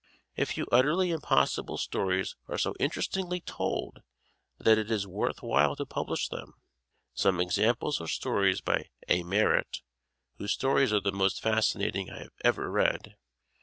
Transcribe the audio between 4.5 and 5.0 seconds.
that it